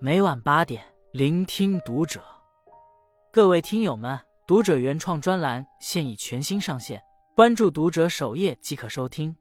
[0.00, 2.22] 每晚八点，聆听读者。
[3.32, 7.02] 各位听友们，读者原创专栏现已全新上线，
[7.34, 9.34] 关注读者首页即可收听。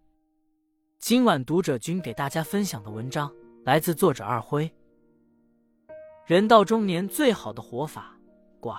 [0.99, 3.31] 今晚读者君给大家分享的文章
[3.65, 4.73] 来自作者二辉。
[6.25, 8.17] 人到中年最好的活法，
[8.59, 8.77] 寡。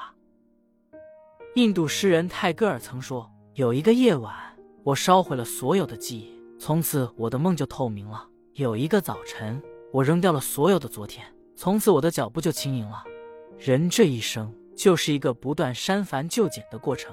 [1.55, 4.35] 印度诗人泰戈尔曾说：“有一个夜晚，
[4.83, 11.25] 我烧毁了所有的记忆，从此我的梦就透明了；有一个早晨，我扔掉了所有的昨天，
[11.59, 13.03] 从此我的脚步就轻盈了。
[13.59, 17.13] 人这一生就是一个不断删繁就简的过程。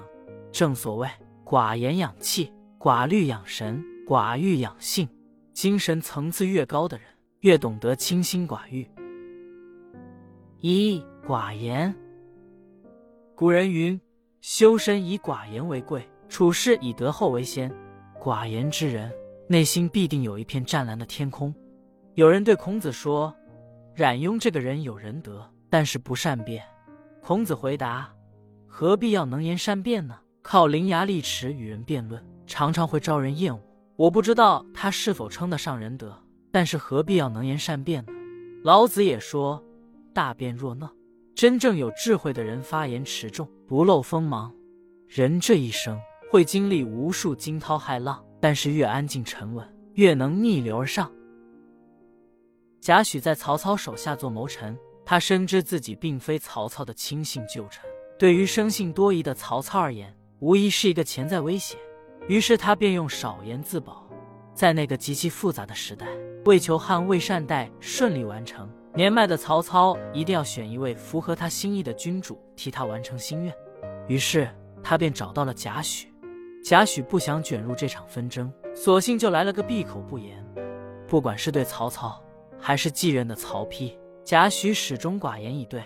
[0.52, 1.08] 正所谓
[1.44, 5.08] 寡言养气，寡虑养神，寡欲养性。
[5.52, 7.08] 精神层次越高的人，
[7.40, 8.88] 越懂得清心寡欲。
[10.60, 11.92] 一寡言。
[13.34, 14.00] 古人云。
[14.42, 17.68] 修身以寡言为贵，处事以德厚为先。
[18.22, 19.12] 寡言之人，
[19.48, 21.52] 内心必定有一片湛蓝的天空。
[22.14, 23.34] 有人对孔子说
[23.96, 26.62] ：“冉雍这个人有仁德，但是不善辩。”
[27.24, 28.12] 孔子回答
[28.68, 30.14] ：“何必要能言善辩呢？
[30.42, 33.60] 靠伶牙俐齿与人辩论，常常会招人厌恶。
[33.96, 36.14] 我不知道他是否称得上仁德，
[36.52, 38.12] 但是何必要能言善辩呢？”
[38.62, 39.64] 老子也说
[40.12, 40.92] ：“大辩若讷。”
[41.34, 44.54] 真正有智慧的人，发言持重，不露锋芒。
[45.08, 45.98] 人这一生
[46.30, 51.10] 会经历无数惊涛骇浪，但是越安静沉稳，越能逆流而上。
[52.86, 57.84] 贾诩在曹操手下做谋臣，他深知自己并非曹操的亲信旧臣，
[58.16, 61.76] 对于生性多疑的曹操而言，无疑是一个潜在威胁。
[62.28, 64.08] 于是他便用少言自保。
[64.54, 66.06] 在那个极其复杂的时代，
[66.44, 68.70] 为求汉魏善代顺利完成。
[68.94, 73.52] 年迈的曹操一定要选一位符合他心意的君主替他完成心愿，
[74.06, 74.48] 于是
[74.80, 76.06] 他便找到了贾诩。
[76.64, 80.40] 贾诩不想卷入这场纷争，索性就来了个闭口不言。
[81.08, 82.22] 不管是对曹操，
[82.60, 85.82] 还是继任的曹丕，贾诩始终寡言以对。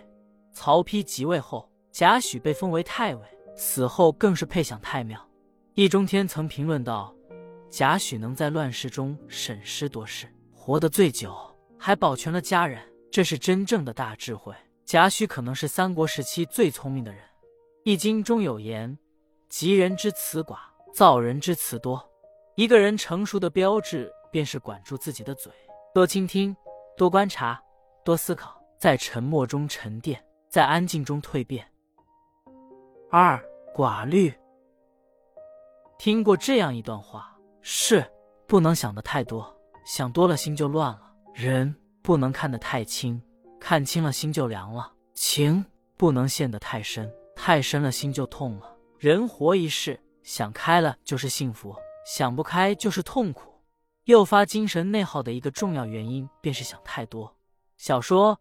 [0.53, 3.23] 曹丕即位后，贾诩被封为太尉，
[3.57, 5.21] 死后更是配享太庙。
[5.75, 7.15] 易中天曾评论道
[7.71, 11.35] ：“贾诩能在乱世中审时度势，活得最久，
[11.79, 14.55] 还保全了家人。”这是真正的大智慧。
[14.85, 17.21] 贾诩可能是三国时期最聪明的人。
[17.83, 18.97] 《易经》中有言
[19.49, 20.59] ：“吉人之辞寡，
[20.93, 22.01] 造人之辞多。”
[22.57, 25.53] 一个人成熟的标志，便是管住自己的嘴，
[25.95, 26.55] 多倾听，
[27.01, 27.59] 多观察，
[28.05, 31.67] 多思考，在沉默中沉淀，在安静中蜕变。
[33.11, 33.43] 二
[33.75, 34.31] 寡虑。
[35.99, 38.05] 听过这样一段话：事
[38.47, 39.51] 不能想的太多，
[39.87, 41.01] 想多了心就乱了；
[41.33, 41.75] 人。
[42.03, 43.19] 不能看得太清，
[43.59, 45.65] 看清了心就凉了；情
[45.97, 48.77] 不能陷得太深，太深了心就痛了。
[48.99, 51.75] 人活一世，想开了就是幸福，
[52.05, 53.50] 想不开就是痛苦。
[54.11, 57.35] 诱发精神内耗的一个重要原因便是想太多。
[57.77, 58.37] 小说《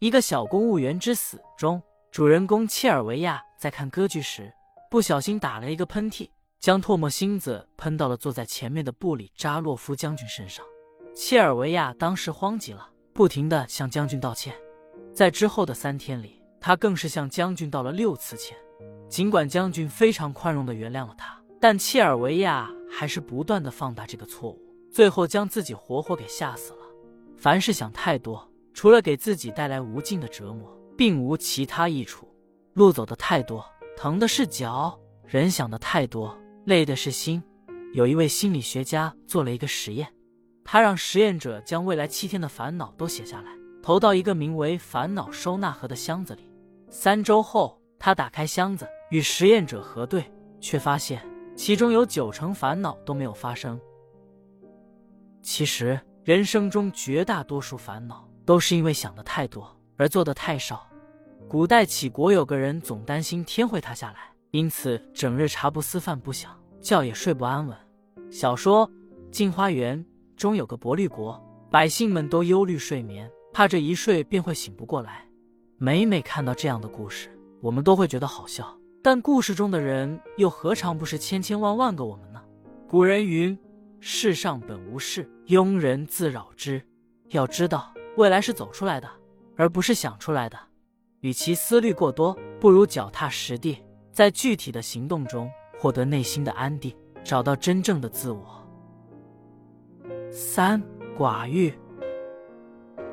[0.00, 4.52] 一个小公务员之死》中，主人公切尔维亚在看歌剧时，
[4.90, 6.28] 不小心打了一个喷嚏，
[6.58, 10.64] 将唾沫星子喷到了坐在前面的布里扎洛夫将军身上。
[11.14, 14.54] 切尔维亚当时慌极了，不停的向将军道歉。
[15.14, 18.56] 在之后的三天里，他更是向将军道了六次歉。
[19.08, 24.60] 尽管将军非常宽容的原谅了他，但切尔维亚还是不断的放大这个错误，
[24.94, 26.78] 最后将自己活活给吓死了。
[27.36, 32.28] 凡事想太多，除了给自己带来无尽的折磨，并无其他益处。
[32.74, 33.66] 路走的太多，
[33.96, 34.96] 疼的是脚；
[35.26, 37.42] 人想的太多，累的是心。
[37.92, 40.06] 有一位心理学家做了一个实验。
[40.64, 43.50] 他让实验者将未来七天的烦恼都写下来，
[43.82, 46.48] 投到一个名为“烦恼收纳盒”的箱子里。
[46.88, 50.24] 三周后，他打开箱子与实验者核对，
[50.60, 51.20] 却发现
[51.56, 53.76] 其中有九成烦恼都没有发生。
[55.44, 60.88] 其实，人生中绝大多数烦恼都是因为想的太多而做的太少。
[61.46, 67.76] 古代杞国有个人总担心天会塌下来，因此整日茶不思饭不想，觉也睡不安稳。
[68.30, 68.88] 小说
[69.30, 70.02] 《镜花缘》。
[70.36, 75.24] 中有个薄绿国，百姓们都忧虑睡眠，怕这一睡便会醒不过来。
[75.78, 77.30] 每每看到这样的故事，
[77.60, 78.76] 我们都会觉得好笑。
[79.00, 82.42] 但故事中的人又何尝不是千千万万个我们呢？
[82.88, 83.56] 古人云
[84.06, 86.78] ：“世上本无事，庸人自扰之。”
[87.32, 89.08] 要知道，未来是走出来的，
[89.56, 90.58] 而不是想出来的。
[91.20, 98.62] 与其思虑过多，不如脚踏实地，在具体的行动中获得内心的安定，找到真正的自我。
[100.30, 100.82] 三
[101.16, 101.72] 寡欲。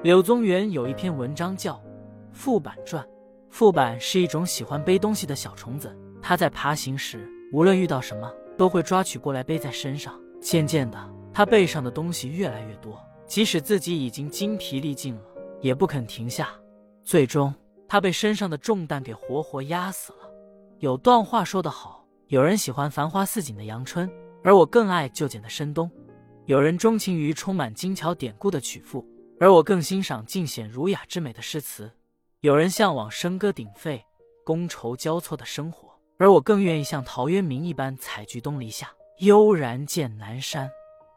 [0.04, 1.76] 柳宗元有一篇文章叫
[2.34, 3.02] 《副板传》。
[3.50, 10.20] 副板是一种喜欢背东西的小虫子，它在爬行时，无论遇到什么，都会抓取过来背在身上。
[10.42, 10.98] 渐渐的，
[11.32, 15.22] 他背上的东西越来越多，即使自己已经精疲力尽了，
[15.62, 16.50] 也不肯停下。
[17.04, 17.54] 最终，
[17.88, 20.20] 他被身上的重担给活活压死了。
[20.80, 24.12] 有段话说得好：有人喜欢繁花似锦的阳春，
[24.44, 25.88] 而我更爱就简的深冬；
[26.46, 29.06] 有人钟情于充满精巧典故的曲赋，
[29.40, 31.86] 而我更欣赏尽显儒雅之美的诗词；
[32.40, 34.04] 有人向往笙歌鼎沸、
[34.44, 40.68] 觥筹交错的生活，而我更愿意像陶渊明一般采菊东篱下，悠然见南山。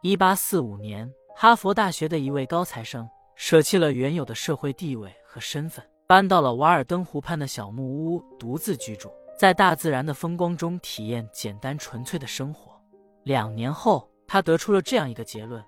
[0.03, 12.79] 一八四五年，哈佛大学的一位高材生舍弃了原有的社会地位和身份，搬到了瓦尔登湖畔的小木屋，独自居住，在大自然的风光中体验简单纯粹的生活。
[13.23, 15.63] 两年后，他得出了这样一个结论：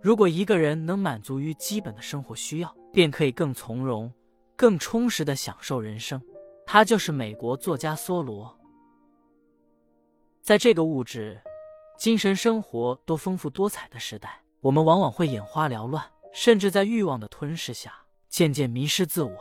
[0.00, 4.10] 如果一个人能满足于基本的生活需要，便可以更从容、
[4.56, 6.18] 更充实地享受人生。
[6.64, 8.58] 他就是美国作家梭罗。
[10.40, 11.38] 在这个物质。
[11.96, 17.92] 精神生活多丰富多彩的时代，我们往往会眼花缭乱，甚至在欲望的吞噬下
[18.28, 19.36] 渐渐迷失自我。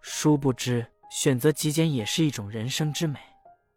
[0.00, 3.18] 殊不知，选择极简也是一种人生之美。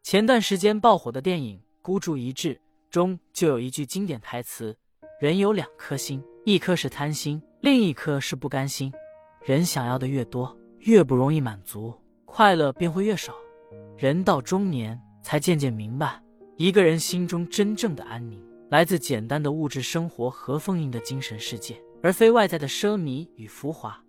[0.04, 2.56] 前段时间爆火的电影《孤注一掷》
[2.90, 4.78] 中就有一句经典台词
[5.20, 8.94] ：“人有两颗心，一颗是贪心，另一颗是不甘心。
[9.42, 11.94] 人想要的越多，越不容易满足，
[12.26, 13.34] 快乐便会越少。
[13.98, 16.22] 人到中年，才渐渐明白。”
[16.56, 18.40] 一个人心中真正的安宁，
[18.70, 24.00] 来自简单的物质生活和丰盈的精神世界，而非外在的奢靡与浮华。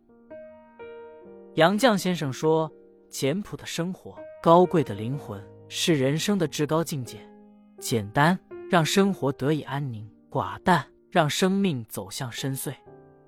[1.54, 2.70] 杨绛先生说
[3.08, 7.18] ：“简朴的生活，高贵的灵魂，是人生的至高境界。
[7.80, 8.38] 简单
[8.70, 12.74] 让生活得以安宁，寡淡让生命走向深邃。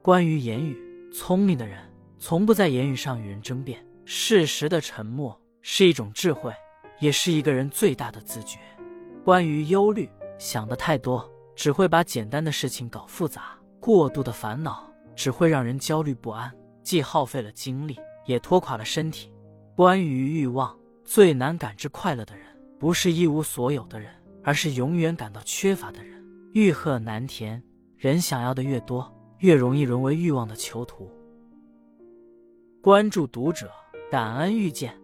[0.02, 0.76] 关于言语，
[1.10, 1.78] 聪明的人
[2.18, 3.82] 从不在言语上与人争辩。
[4.04, 6.52] 适时的沉默是一种智慧，
[7.00, 8.58] 也是一个人最大的自觉。”
[9.26, 10.08] 关于忧虑，
[10.38, 13.40] 想的太多只会把简单的事情搞复杂；
[13.80, 16.48] 过度的烦恼只会让人焦虑不安，
[16.84, 19.28] 既耗费了精力，也拖垮了身体。
[19.74, 22.46] 关于欲望，最难感知快乐的人，
[22.78, 24.12] 不是一无所有的人，
[24.44, 26.24] 而是永远感到缺乏的人。
[26.52, 27.60] 欲壑难填，
[27.96, 31.10] 人想要的越多，越容易沦为欲望的囚徒。
[32.80, 33.72] 关注读者，
[34.08, 34.96] 感恩遇见。